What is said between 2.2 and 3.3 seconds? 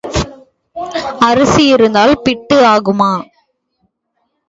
பிட்டு ஆகுமா?